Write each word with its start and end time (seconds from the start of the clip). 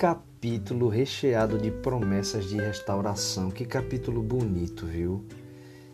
capítulo 0.00 0.88
recheado 0.88 1.58
de 1.58 1.70
promessas 1.70 2.46
de 2.46 2.56
restauração. 2.56 3.50
Que 3.50 3.66
capítulo 3.66 4.22
bonito, 4.22 4.86
viu? 4.86 5.26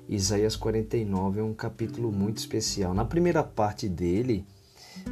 Isaías 0.08 0.54
49 0.54 1.40
é 1.40 1.42
um 1.42 1.53
capítulo 1.53 2.13
muito 2.13 2.37
especial. 2.37 2.95
Na 2.95 3.04
primeira 3.04 3.42
parte 3.42 3.88
dele, 3.88 4.46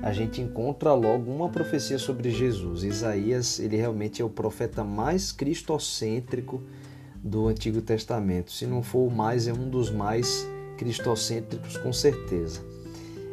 a 0.01 0.12
gente 0.12 0.41
encontra 0.41 0.95
logo 0.95 1.29
uma 1.29 1.48
profecia 1.48 1.98
sobre 1.98 2.30
Jesus. 2.30 2.84
Isaías, 2.84 3.59
ele 3.59 3.77
realmente 3.77 4.23
é 4.23 4.25
o 4.25 4.30
profeta 4.30 4.84
mais 4.84 5.33
cristocêntrico 5.33 6.62
do 7.16 7.48
Antigo 7.48 7.83
Testamento. 7.83 8.52
Se 8.52 8.65
não 8.65 8.80
for 8.80 9.09
o 9.09 9.11
mais, 9.11 9.48
é 9.48 9.52
um 9.52 9.69
dos 9.69 9.91
mais 9.91 10.47
cristocêntricos 10.79 11.77
com 11.79 11.92
certeza. 11.92 12.61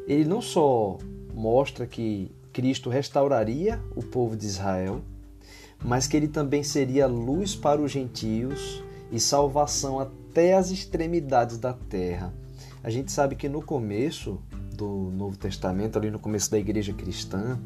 Ele 0.08 0.26
não 0.26 0.41
só 0.41 0.98
mostra 1.32 1.86
que 1.86 2.32
Cristo 2.52 2.90
restauraria 2.90 3.80
o 3.96 4.02
povo 4.02 4.36
de 4.36 4.48
Israel, 4.48 5.04
mas 5.84 6.08
que 6.08 6.16
ele 6.16 6.27
também 6.27 6.63
seria 6.63 7.08
luz 7.08 7.55
para 7.55 7.81
os 7.81 7.91
gentios 7.91 8.84
e 9.12 9.20
salvação 9.20 9.99
até 9.99 10.54
as 10.54 10.70
extremidades 10.71 11.57
da 11.57 11.73
terra. 11.73 12.34
A 12.84 12.90
gente 12.90 13.12
sabe 13.12 13.35
que 13.35 13.49
no 13.49 13.62
começo 13.62 14.40
do 14.73 15.12
Novo 15.12 15.38
Testamento, 15.38 15.98
ali 15.98 16.09
no 16.09 16.20
começo 16.20 16.49
da 16.49 16.57
igreja 16.57 16.94
cristã, 16.94 17.59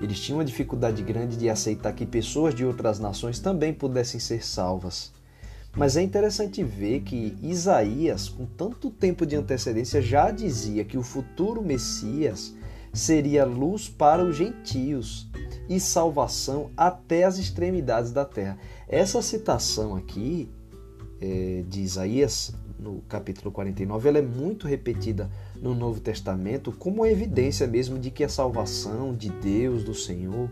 eles 0.00 0.18
tinham 0.18 0.38
uma 0.38 0.44
dificuldade 0.44 1.02
grande 1.02 1.36
de 1.36 1.48
aceitar 1.48 1.92
que 1.92 2.04
pessoas 2.04 2.54
de 2.54 2.64
outras 2.64 2.98
nações 2.98 3.38
também 3.38 3.72
pudessem 3.72 4.18
ser 4.18 4.44
salvas. 4.44 5.12
Mas 5.74 5.96
é 5.96 6.02
interessante 6.02 6.62
ver 6.62 7.00
que 7.00 7.36
Isaías, 7.42 8.28
com 8.28 8.44
tanto 8.44 8.90
tempo 8.90 9.24
de 9.24 9.36
antecedência, 9.36 10.02
já 10.02 10.30
dizia 10.30 10.84
que 10.84 10.98
o 10.98 11.02
futuro 11.02 11.62
Messias 11.62 12.54
seria 12.92 13.44
luz 13.44 13.88
para 13.88 14.22
os 14.22 14.36
gentios 14.36 15.28
e 15.74 15.80
salvação 15.80 16.70
até 16.76 17.24
as 17.24 17.38
extremidades 17.38 18.12
da 18.12 18.24
terra. 18.26 18.58
Essa 18.86 19.22
citação 19.22 19.96
aqui 19.96 20.50
é, 21.18 21.64
de 21.66 21.80
Isaías, 21.80 22.54
no 22.78 23.00
capítulo 23.08 23.50
49, 23.50 24.08
ela 24.08 24.18
é 24.18 24.22
muito 24.22 24.66
repetida 24.66 25.30
no 25.56 25.74
Novo 25.74 26.00
Testamento 26.00 26.72
como 26.72 27.06
evidência 27.06 27.66
mesmo 27.66 27.98
de 27.98 28.10
que 28.10 28.22
a 28.22 28.28
salvação 28.28 29.14
de 29.14 29.30
Deus, 29.30 29.82
do 29.82 29.94
Senhor, 29.94 30.50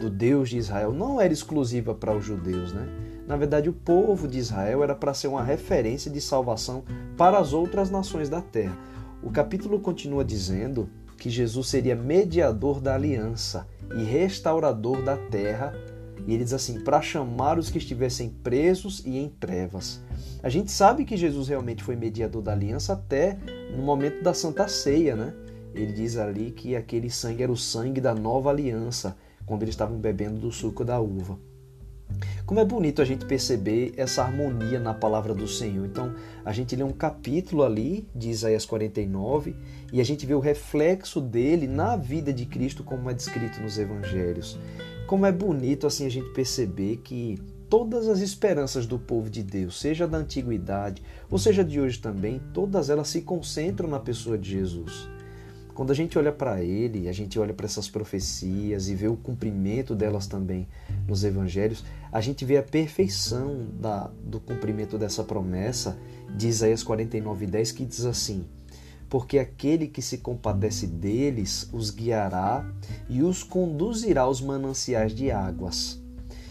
do 0.00 0.08
Deus 0.08 0.48
de 0.48 0.56
Israel, 0.56 0.92
não 0.92 1.20
era 1.20 1.32
exclusiva 1.32 1.94
para 1.94 2.16
os 2.16 2.24
judeus, 2.24 2.72
né? 2.72 2.88
Na 3.26 3.36
verdade, 3.36 3.68
o 3.68 3.72
povo 3.74 4.26
de 4.26 4.38
Israel 4.38 4.82
era 4.82 4.94
para 4.94 5.12
ser 5.12 5.28
uma 5.28 5.42
referência 5.42 6.10
de 6.10 6.20
salvação 6.20 6.84
para 7.16 7.38
as 7.38 7.52
outras 7.52 7.90
nações 7.90 8.30
da 8.30 8.40
terra. 8.40 8.78
O 9.22 9.30
capítulo 9.30 9.78
continua 9.80 10.24
dizendo 10.24 10.88
que 11.18 11.28
Jesus 11.28 11.68
seria 11.68 11.96
mediador 11.96 12.80
da 12.80 12.94
aliança 12.94 13.66
e 13.94 14.04
restaurador 14.04 15.02
da 15.02 15.16
terra. 15.16 15.74
E 16.26 16.32
ele 16.32 16.44
diz 16.44 16.52
assim: 16.52 16.80
para 16.80 17.02
chamar 17.02 17.58
os 17.58 17.68
que 17.68 17.78
estivessem 17.78 18.30
presos 18.30 19.02
e 19.04 19.18
em 19.18 19.28
trevas. 19.28 20.00
A 20.42 20.48
gente 20.48 20.70
sabe 20.70 21.04
que 21.04 21.16
Jesus 21.16 21.48
realmente 21.48 21.82
foi 21.82 21.96
mediador 21.96 22.40
da 22.40 22.52
aliança 22.52 22.92
até 22.92 23.38
no 23.76 23.82
momento 23.82 24.22
da 24.22 24.32
Santa 24.32 24.68
Ceia, 24.68 25.16
né? 25.16 25.34
Ele 25.74 25.92
diz 25.92 26.16
ali 26.16 26.50
que 26.50 26.74
aquele 26.74 27.10
sangue 27.10 27.42
era 27.42 27.52
o 27.52 27.56
sangue 27.56 28.00
da 28.00 28.14
nova 28.14 28.50
aliança, 28.50 29.16
quando 29.44 29.62
eles 29.62 29.74
estavam 29.74 29.98
bebendo 29.98 30.40
do 30.40 30.52
suco 30.52 30.84
da 30.84 31.00
uva. 31.00 31.38
Como 32.48 32.60
é 32.60 32.64
bonito 32.64 33.02
a 33.02 33.04
gente 33.04 33.26
perceber 33.26 33.92
essa 33.98 34.22
harmonia 34.22 34.80
na 34.80 34.94
palavra 34.94 35.34
do 35.34 35.46
Senhor. 35.46 35.84
Então, 35.84 36.14
a 36.42 36.50
gente 36.50 36.74
lê 36.74 36.82
um 36.82 36.94
capítulo 36.94 37.62
ali 37.62 38.08
de 38.14 38.30
Isaías 38.30 38.64
49 38.64 39.54
e 39.92 40.00
a 40.00 40.04
gente 40.04 40.24
vê 40.24 40.32
o 40.32 40.40
reflexo 40.40 41.20
dele 41.20 41.66
na 41.66 41.94
vida 41.94 42.32
de 42.32 42.46
Cristo, 42.46 42.82
como 42.82 43.10
é 43.10 43.12
descrito 43.12 43.60
nos 43.60 43.76
evangelhos. 43.76 44.58
Como 45.06 45.26
é 45.26 45.30
bonito 45.30 45.86
assim 45.86 46.06
a 46.06 46.10
gente 46.10 46.30
perceber 46.30 47.02
que 47.04 47.38
todas 47.68 48.08
as 48.08 48.20
esperanças 48.20 48.86
do 48.86 48.98
povo 48.98 49.28
de 49.28 49.42
Deus, 49.42 49.78
seja 49.78 50.08
da 50.08 50.16
antiguidade 50.16 51.02
ou 51.30 51.38
seja 51.38 51.62
de 51.62 51.78
hoje 51.78 51.98
também, 51.98 52.40
todas 52.54 52.88
elas 52.88 53.08
se 53.08 53.20
concentram 53.20 53.90
na 53.90 54.00
pessoa 54.00 54.38
de 54.38 54.52
Jesus. 54.52 55.17
Quando 55.78 55.92
a 55.92 55.94
gente 55.94 56.18
olha 56.18 56.32
para 56.32 56.60
ele, 56.60 57.08
a 57.08 57.12
gente 57.12 57.38
olha 57.38 57.54
para 57.54 57.64
essas 57.64 57.88
profecias 57.88 58.88
e 58.88 58.96
vê 58.96 59.06
o 59.06 59.16
cumprimento 59.16 59.94
delas 59.94 60.26
também 60.26 60.66
nos 61.06 61.22
evangelhos, 61.22 61.84
a 62.10 62.20
gente 62.20 62.44
vê 62.44 62.56
a 62.56 62.64
perfeição 62.64 63.64
da, 63.80 64.10
do 64.24 64.40
cumprimento 64.40 64.98
dessa 64.98 65.22
promessa 65.22 65.96
de 66.36 66.48
Isaías 66.48 66.82
49, 66.82 67.46
10, 67.46 67.70
que 67.70 67.84
diz 67.84 68.04
assim: 68.04 68.44
Porque 69.08 69.38
aquele 69.38 69.86
que 69.86 70.02
se 70.02 70.18
compadece 70.18 70.84
deles 70.84 71.70
os 71.72 71.92
guiará 71.92 72.68
e 73.08 73.22
os 73.22 73.44
conduzirá 73.44 74.22
aos 74.22 74.40
mananciais 74.40 75.14
de 75.14 75.30
águas. 75.30 76.02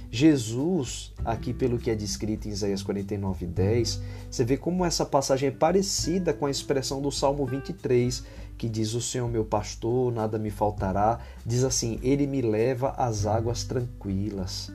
Jesus, 0.10 1.14
aqui 1.26 1.54
pelo 1.54 1.78
que 1.78 1.92
é 1.92 1.96
descrito 1.96 2.48
em 2.48 2.52
Isaías 2.52 2.82
49, 2.82 3.46
10, 3.46 4.02
você 4.32 4.46
vê 4.46 4.56
como 4.56 4.86
essa 4.86 5.06
passagem 5.06 5.50
é 5.50 5.52
parecida 5.52 6.34
com 6.34 6.46
a 6.46 6.52
expressão 6.52 7.02
do 7.02 7.12
Salmo 7.12 7.46
23, 7.46 8.24
que 8.58 8.68
diz: 8.68 8.94
O 8.94 9.02
Senhor 9.02 9.30
meu 9.30 9.46
pastor, 9.46 10.12
nada 10.12 10.40
me 10.40 10.50
faltará. 10.50 11.20
Diz 11.46 11.64
assim: 11.64 12.00
Ele 12.02 12.26
me 12.26 12.42
leva 12.42 12.90
às 12.98 13.26
águas 13.26 13.64
tranquilas. 13.64 14.72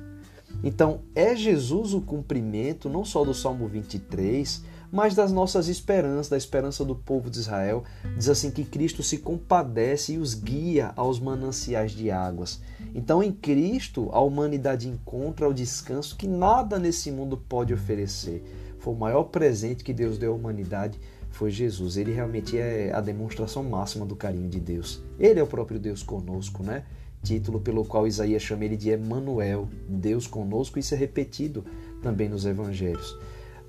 Então, 0.62 1.00
é 1.14 1.34
Jesus 1.34 1.92
o 1.92 2.00
cumprimento 2.00 2.88
não 2.88 3.04
só 3.04 3.24
do 3.24 3.34
Salmo 3.34 3.66
23, 3.66 4.62
mas 4.92 5.14
das 5.14 5.32
nossas 5.32 5.68
esperanças, 5.68 6.28
da 6.28 6.36
esperança 6.36 6.84
do 6.84 6.94
povo 6.94 7.30
de 7.30 7.38
Israel. 7.38 7.82
Diz 8.16 8.28
assim 8.28 8.50
que 8.50 8.62
Cristo 8.62 9.02
se 9.02 9.18
compadece 9.18 10.12
e 10.12 10.18
os 10.18 10.34
guia 10.34 10.92
aos 10.94 11.18
mananciais 11.18 11.92
de 11.92 12.10
águas. 12.10 12.60
Então, 12.94 13.22
em 13.22 13.32
Cristo, 13.32 14.10
a 14.12 14.20
humanidade 14.20 14.88
encontra 14.88 15.48
o 15.48 15.54
descanso 15.54 16.16
que 16.16 16.28
nada 16.28 16.78
nesse 16.78 17.10
mundo 17.10 17.36
pode 17.36 17.72
oferecer. 17.72 18.44
Foi 18.78 18.92
o 18.92 18.98
maior 18.98 19.24
presente 19.24 19.82
que 19.82 19.94
Deus 19.94 20.18
deu 20.18 20.32
à 20.32 20.36
humanidade 20.36 21.00
foi 21.32 21.50
Jesus. 21.50 21.96
Ele 21.96 22.12
realmente 22.12 22.56
é 22.58 22.92
a 22.92 23.00
demonstração 23.00 23.62
máxima 23.64 24.06
do 24.06 24.14
carinho 24.14 24.48
de 24.48 24.60
Deus. 24.60 25.02
Ele 25.18 25.40
é 25.40 25.42
o 25.42 25.46
próprio 25.46 25.80
Deus 25.80 26.02
conosco, 26.02 26.62
né? 26.62 26.84
Título 27.22 27.60
pelo 27.60 27.84
qual 27.84 28.06
Isaías 28.06 28.42
chama 28.42 28.64
ele 28.64 28.76
de 28.76 28.90
Emanuel, 28.90 29.68
Deus 29.88 30.26
conosco, 30.26 30.78
isso 30.78 30.94
é 30.94 30.96
repetido 30.96 31.64
também 32.02 32.28
nos 32.28 32.44
evangelhos. 32.44 33.16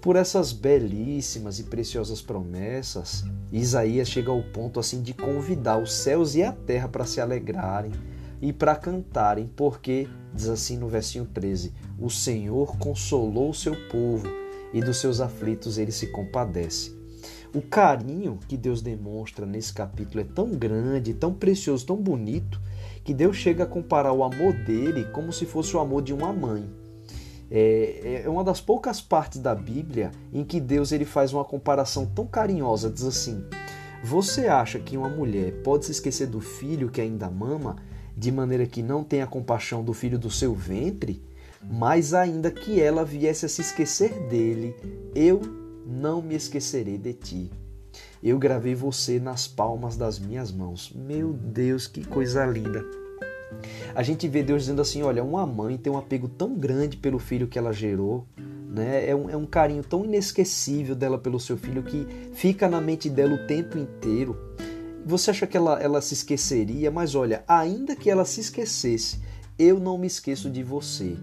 Por 0.01 0.15
essas 0.15 0.51
belíssimas 0.51 1.59
e 1.59 1.63
preciosas 1.63 2.21
promessas, 2.21 3.23
Isaías 3.51 4.09
chega 4.09 4.31
ao 4.31 4.41
ponto 4.43 4.79
assim 4.79 5.01
de 5.01 5.13
convidar 5.13 5.77
os 5.77 5.93
céus 5.93 6.35
e 6.35 6.43
a 6.43 6.51
terra 6.51 6.89
para 6.89 7.05
se 7.05 7.21
alegrarem 7.21 7.91
e 8.41 8.51
para 8.51 8.75
cantarem, 8.75 9.49
porque 9.55 10.09
diz 10.33 10.49
assim 10.49 10.77
no 10.77 10.89
versinho 10.89 11.25
13: 11.25 11.71
O 11.97 12.09
Senhor 12.09 12.75
consolou 12.77 13.51
o 13.51 13.53
seu 13.53 13.75
povo 13.87 14.27
e 14.73 14.81
dos 14.81 14.97
seus 14.97 15.21
aflitos 15.21 15.77
ele 15.77 15.91
se 15.91 16.07
compadece. 16.07 17.02
O 17.53 17.61
carinho 17.61 18.39
que 18.47 18.57
Deus 18.57 18.81
demonstra 18.81 19.45
nesse 19.45 19.71
capítulo 19.71 20.21
é 20.21 20.23
tão 20.23 20.49
grande, 20.49 21.13
tão 21.13 21.31
precioso, 21.31 21.85
tão 21.85 21.95
bonito, 21.95 22.59
que 23.03 23.13
Deus 23.13 23.37
chega 23.37 23.63
a 23.63 23.67
comparar 23.67 24.11
o 24.11 24.23
amor 24.23 24.53
dele 24.53 25.05
como 25.13 25.31
se 25.31 25.45
fosse 25.45 25.77
o 25.77 25.79
amor 25.79 26.01
de 26.01 26.11
uma 26.11 26.33
mãe. 26.33 26.67
É, 27.51 28.23
é 28.25 28.29
uma 28.29 28.43
das 28.43 28.59
poucas 28.59 28.99
partes 28.99 29.39
da 29.39 29.53
Bíblia 29.53 30.09
em 30.33 30.43
que 30.43 30.59
Deus 30.59 30.91
ele 30.91 31.05
faz 31.05 31.31
uma 31.31 31.45
comparação 31.45 32.07
tão 32.07 32.25
carinhosa, 32.25 32.89
diz 32.89 33.03
assim: 33.03 33.45
Você 34.03 34.47
acha 34.47 34.79
que 34.79 34.97
uma 34.97 35.09
mulher 35.09 35.61
pode 35.63 35.85
se 35.85 35.91
esquecer 35.91 36.25
do 36.25 36.41
filho 36.41 36.89
que 36.89 37.01
ainda 37.01 37.29
mama, 37.29 37.75
de 38.17 38.31
maneira 38.31 38.65
que 38.65 38.81
não 38.81 39.03
tenha 39.03 39.27
compaixão 39.27 39.83
do 39.83 39.93
filho 39.93 40.17
do 40.17 40.31
seu 40.31 40.55
ventre? 40.55 41.21
Mas 41.61 42.15
ainda 42.15 42.49
que 42.49 42.81
ela 42.81 43.05
viesse 43.05 43.45
a 43.45 43.49
se 43.49 43.61
esquecer 43.61 44.27
dele, 44.27 44.75
eu 45.13 45.62
não 45.85 46.21
me 46.21 46.35
esquecerei 46.35 46.97
de 46.97 47.13
ti. 47.13 47.51
Eu 48.21 48.39
gravei 48.39 48.73
você 48.73 49.19
nas 49.19 49.47
palmas 49.47 49.95
das 49.95 50.17
minhas 50.17 50.51
mãos. 50.51 50.91
Meu 50.95 51.33
Deus, 51.33 51.87
que 51.87 52.05
coisa 52.05 52.45
linda. 52.45 52.83
A 53.93 54.01
gente 54.01 54.27
vê 54.27 54.41
Deus 54.41 54.63
dizendo 54.63 54.81
assim: 54.81 55.03
olha, 55.03 55.23
uma 55.23 55.45
mãe 55.45 55.77
tem 55.77 55.91
um 55.91 55.97
apego 55.97 56.27
tão 56.27 56.55
grande 56.55 56.97
pelo 56.97 57.19
filho 57.19 57.47
que 57.47 57.59
ela 57.59 57.71
gerou, 57.71 58.25
né? 58.69 59.07
é, 59.07 59.15
um, 59.15 59.29
é 59.29 59.37
um 59.37 59.45
carinho 59.45 59.83
tão 59.83 60.03
inesquecível 60.03 60.95
dela 60.95 61.17
pelo 61.17 61.39
seu 61.39 61.57
filho 61.57 61.83
que 61.83 62.07
fica 62.33 62.67
na 62.67 62.81
mente 62.81 63.09
dela 63.09 63.35
o 63.35 63.45
tempo 63.45 63.77
inteiro. 63.77 64.37
Você 65.05 65.31
acha 65.31 65.45
que 65.45 65.57
ela, 65.57 65.81
ela 65.81 66.01
se 66.01 66.13
esqueceria? 66.13 66.89
Mas 66.89 67.13
olha, 67.13 67.43
ainda 67.47 67.95
que 67.95 68.09
ela 68.09 68.23
se 68.23 68.39
esquecesse, 68.39 69.19
eu 69.59 69.79
não 69.79 69.97
me 69.97 70.07
esqueço 70.07 70.49
de 70.49 70.63
você. 70.63 71.17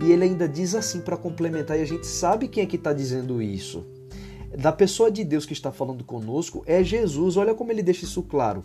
E 0.00 0.10
ele 0.10 0.24
ainda 0.24 0.48
diz 0.48 0.74
assim 0.74 1.00
para 1.00 1.16
complementar, 1.16 1.78
e 1.78 1.82
a 1.82 1.86
gente 1.86 2.06
sabe 2.06 2.48
quem 2.48 2.62
é 2.62 2.66
que 2.66 2.76
está 2.76 2.92
dizendo 2.92 3.40
isso. 3.40 3.84
Da 4.56 4.70
pessoa 4.70 5.10
de 5.10 5.24
Deus 5.24 5.46
que 5.46 5.54
está 5.54 5.72
falando 5.72 6.04
conosco 6.04 6.62
é 6.66 6.84
Jesus. 6.84 7.38
Olha 7.38 7.54
como 7.54 7.72
ele 7.72 7.82
deixa 7.82 8.04
isso 8.04 8.22
claro. 8.22 8.62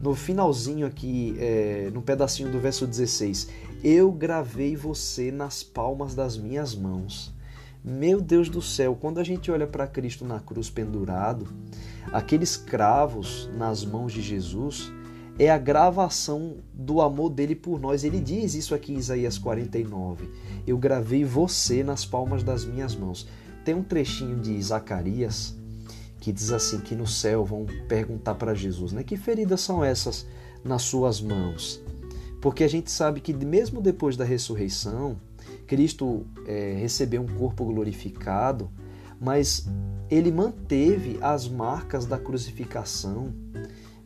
No 0.00 0.14
finalzinho 0.14 0.86
aqui, 0.86 1.34
é, 1.38 1.90
no 1.92 2.00
pedacinho 2.00 2.50
do 2.50 2.58
verso 2.58 2.86
16: 2.86 3.48
Eu 3.84 4.10
gravei 4.10 4.74
você 4.74 5.30
nas 5.30 5.62
palmas 5.62 6.14
das 6.14 6.38
minhas 6.38 6.74
mãos. 6.74 7.34
Meu 7.84 8.20
Deus 8.20 8.48
do 8.48 8.62
céu, 8.62 8.96
quando 8.98 9.20
a 9.20 9.24
gente 9.24 9.50
olha 9.50 9.66
para 9.66 9.86
Cristo 9.86 10.24
na 10.24 10.40
cruz 10.40 10.68
pendurado, 10.68 11.46
aqueles 12.10 12.56
cravos 12.56 13.48
nas 13.56 13.84
mãos 13.84 14.12
de 14.12 14.22
Jesus 14.22 14.90
é 15.38 15.50
a 15.50 15.58
gravação 15.58 16.56
do 16.72 17.00
amor 17.00 17.30
dele 17.30 17.54
por 17.54 17.80
nós. 17.80 18.04
Ele 18.04 18.20
diz 18.20 18.54
isso 18.54 18.74
aqui 18.74 18.92
em 18.92 18.96
Isaías 18.96 19.36
49. 19.38 20.28
Eu 20.66 20.78
gravei 20.78 21.24
você 21.24 21.82
nas 21.84 22.04
palmas 22.04 22.42
das 22.42 22.64
minhas 22.64 22.94
mãos. 22.94 23.28
Tem 23.64 23.74
um 23.74 23.82
trechinho 23.82 24.38
de 24.38 24.60
Zacarias 24.62 25.54
que 26.20 26.32
diz 26.32 26.50
assim 26.50 26.80
que 26.80 26.94
no 26.94 27.06
céu 27.06 27.44
vão 27.44 27.66
perguntar 27.88 28.34
para 28.34 28.54
Jesus, 28.54 28.92
né? 28.92 29.04
Que 29.04 29.16
feridas 29.16 29.60
são 29.60 29.84
essas 29.84 30.26
nas 30.64 30.82
suas 30.82 31.20
mãos? 31.20 31.80
Porque 32.40 32.64
a 32.64 32.68
gente 32.68 32.90
sabe 32.90 33.20
que 33.20 33.32
mesmo 33.32 33.80
depois 33.80 34.16
da 34.16 34.24
ressurreição, 34.24 35.16
Cristo 35.66 36.26
é, 36.46 36.76
recebeu 36.78 37.22
um 37.22 37.26
corpo 37.26 37.64
glorificado, 37.64 38.70
mas 39.20 39.66
ele 40.10 40.30
manteve 40.30 41.18
as 41.20 41.48
marcas 41.48 42.06
da 42.06 42.18
crucificação 42.18 43.32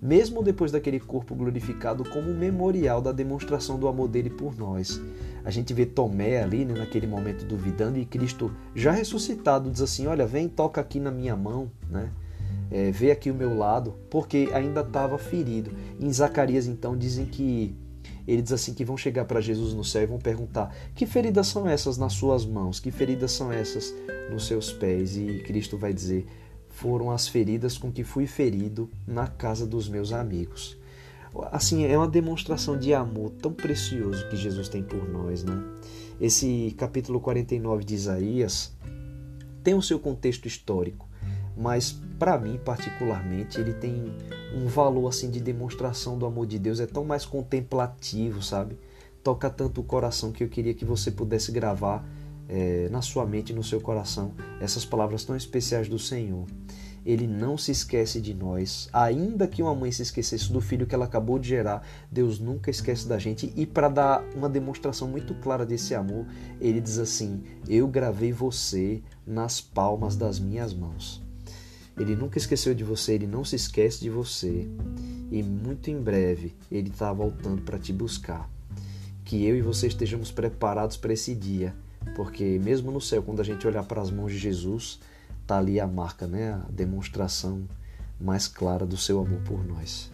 mesmo 0.00 0.42
depois 0.42 0.72
daquele 0.72 0.98
corpo 0.98 1.34
glorificado, 1.34 2.04
como 2.04 2.30
um 2.30 2.36
memorial 2.36 3.00
da 3.00 3.12
demonstração 3.12 3.78
do 3.78 3.88
amor 3.88 4.08
dele 4.08 4.30
por 4.30 4.56
nós. 4.56 5.00
A 5.44 5.50
gente 5.50 5.74
vê 5.74 5.84
Tomé 5.86 6.42
ali, 6.42 6.64
né, 6.64 6.74
naquele 6.74 7.06
momento 7.06 7.44
duvidando, 7.44 7.98
e 7.98 8.04
Cristo 8.04 8.50
já 8.74 8.90
ressuscitado 8.90 9.70
diz 9.70 9.80
assim: 9.80 10.06
Olha, 10.06 10.26
vem, 10.26 10.48
toca 10.48 10.80
aqui 10.80 11.00
na 11.00 11.10
minha 11.10 11.36
mão, 11.36 11.70
né? 11.88 12.10
É, 12.70 12.90
vê 12.90 13.10
aqui 13.10 13.30
o 13.30 13.34
meu 13.34 13.56
lado, 13.56 13.94
porque 14.08 14.48
ainda 14.52 14.80
estava 14.80 15.18
ferido. 15.18 15.72
Em 15.98 16.12
Zacarias, 16.12 16.68
então, 16.68 16.96
dizem 16.96 17.26
que 17.26 17.74
ele 18.26 18.42
diz 18.42 18.52
assim 18.52 18.72
que 18.72 18.84
vão 18.84 18.96
chegar 18.96 19.24
para 19.24 19.40
Jesus 19.40 19.74
no 19.74 19.82
céu 19.82 20.02
e 20.02 20.06
vão 20.06 20.18
perguntar: 20.18 20.74
que 20.94 21.04
feridas 21.04 21.48
são 21.48 21.68
essas 21.68 21.98
nas 21.98 22.12
suas 22.12 22.46
mãos? 22.46 22.78
Que 22.78 22.90
feridas 22.90 23.32
são 23.32 23.52
essas 23.52 23.92
nos 24.30 24.46
seus 24.46 24.72
pés? 24.72 25.16
E 25.16 25.42
Cristo 25.44 25.76
vai 25.76 25.92
dizer: 25.92 26.26
foram 26.70 27.10
as 27.10 27.28
feridas 27.28 27.76
com 27.76 27.92
que 27.92 28.02
fui 28.02 28.26
ferido 28.26 28.88
na 29.06 29.26
casa 29.26 29.66
dos 29.66 29.88
meus 29.88 30.12
amigos. 30.12 30.76
Assim, 31.52 31.84
é 31.84 31.96
uma 31.96 32.08
demonstração 32.08 32.76
de 32.76 32.92
amor 32.92 33.30
tão 33.40 33.52
precioso 33.52 34.28
que 34.28 34.36
Jesus 34.36 34.68
tem 34.68 34.82
por 34.82 35.08
nós, 35.08 35.44
né? 35.44 35.62
Esse 36.20 36.74
capítulo 36.76 37.20
49 37.20 37.84
de 37.84 37.94
Isaías 37.94 38.72
tem 39.62 39.74
o 39.74 39.82
seu 39.82 39.98
contexto 39.98 40.46
histórico, 40.46 41.08
mas 41.56 41.92
para 42.18 42.38
mim 42.38 42.58
particularmente 42.64 43.60
ele 43.60 43.74
tem 43.74 44.12
um 44.54 44.66
valor 44.66 45.08
assim 45.08 45.30
de 45.30 45.40
demonstração 45.40 46.18
do 46.18 46.26
amor 46.26 46.46
de 46.46 46.58
Deus, 46.58 46.80
é 46.80 46.86
tão 46.86 47.04
mais 47.04 47.24
contemplativo, 47.24 48.42
sabe? 48.42 48.76
Toca 49.22 49.48
tanto 49.48 49.80
o 49.80 49.84
coração 49.84 50.32
que 50.32 50.42
eu 50.42 50.48
queria 50.48 50.74
que 50.74 50.84
você 50.84 51.10
pudesse 51.10 51.52
gravar 51.52 52.04
é, 52.50 52.88
na 52.90 53.00
sua 53.00 53.24
mente 53.24 53.52
e 53.52 53.54
no 53.54 53.62
seu 53.62 53.80
coração 53.80 54.34
essas 54.60 54.84
palavras 54.84 55.24
tão 55.24 55.36
especiais 55.36 55.88
do 55.88 55.98
Senhor. 55.98 56.46
Ele 57.06 57.26
não 57.26 57.56
se 57.56 57.70
esquece 57.70 58.20
de 58.20 58.34
nós, 58.34 58.90
ainda 58.92 59.46
que 59.46 59.62
uma 59.62 59.74
mãe 59.74 59.90
se 59.90 60.02
esquecesse 60.02 60.52
do 60.52 60.60
filho 60.60 60.86
que 60.86 60.94
ela 60.94 61.06
acabou 61.06 61.38
de 61.38 61.48
gerar, 61.48 61.86
Deus 62.10 62.38
nunca 62.38 62.70
esquece 62.70 63.08
da 63.08 63.18
gente. 63.18 63.50
E 63.56 63.64
para 63.64 63.88
dar 63.88 64.22
uma 64.34 64.50
demonstração 64.50 65.08
muito 65.08 65.34
clara 65.36 65.64
desse 65.64 65.94
amor, 65.94 66.26
ele 66.60 66.78
diz 66.78 66.98
assim: 66.98 67.42
Eu 67.66 67.88
gravei 67.88 68.32
você 68.32 69.00
nas 69.26 69.62
palmas 69.62 70.14
das 70.14 70.38
minhas 70.38 70.74
mãos. 70.74 71.22
Ele 71.98 72.14
nunca 72.14 72.36
esqueceu 72.36 72.74
de 72.74 72.84
você, 72.84 73.14
ele 73.14 73.26
não 73.26 73.44
se 73.44 73.56
esquece 73.56 74.00
de 74.00 74.10
você. 74.10 74.68
E 75.30 75.42
muito 75.42 75.90
em 75.90 76.00
breve 76.02 76.54
ele 76.70 76.90
está 76.90 77.10
voltando 77.12 77.62
para 77.62 77.78
te 77.78 77.94
buscar. 77.94 78.50
Que 79.24 79.46
eu 79.46 79.56
e 79.56 79.62
você 79.62 79.86
estejamos 79.86 80.30
preparados 80.30 80.98
para 80.98 81.14
esse 81.14 81.34
dia 81.34 81.74
porque 82.20 82.60
mesmo 82.62 82.90
no 82.90 83.00
céu, 83.00 83.22
quando 83.22 83.40
a 83.40 83.42
gente 83.42 83.66
olhar 83.66 83.82
para 83.82 84.02
as 84.02 84.10
mãos 84.10 84.30
de 84.30 84.36
Jesus, 84.36 85.00
está 85.40 85.56
ali 85.56 85.80
a 85.80 85.86
marca, 85.86 86.26
né? 86.26 86.52
a 86.52 86.70
demonstração 86.70 87.66
mais 88.20 88.46
clara 88.46 88.84
do 88.84 88.94
seu 88.94 89.20
amor 89.20 89.40
por 89.40 89.64
nós. 89.64 90.12